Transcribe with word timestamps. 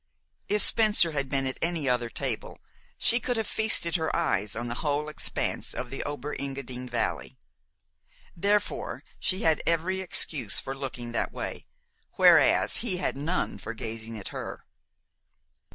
If 0.49 0.63
Spencer 0.63 1.11
had 1.11 1.29
been 1.29 1.45
at 1.45 1.59
any 1.61 1.87
other 1.87 2.09
table, 2.09 2.57
she 2.97 3.19
could 3.19 3.37
have 3.37 3.45
feasted 3.45 3.97
her 3.97 4.09
eyes 4.15 4.55
on 4.55 4.67
the 4.67 4.73
whole 4.81 5.09
expanse 5.09 5.75
of 5.75 5.91
the 5.91 6.01
Ober 6.05 6.33
Engadin 6.39 6.89
Valley. 6.89 7.37
Therefore 8.35 9.03
she 9.19 9.41
had 9.43 9.61
every 9.67 10.01
excuse 10.01 10.59
for 10.59 10.75
looking 10.75 11.11
that 11.11 11.31
way, 11.31 11.67
whereas 12.13 12.77
he 12.77 12.97
had 12.97 13.15
none 13.15 13.59
for 13.59 13.75
gazing 13.75 14.17
at 14.17 14.29
her. 14.29 14.65